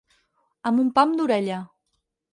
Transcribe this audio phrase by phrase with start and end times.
[0.69, 1.63] Amb un pam d'orella.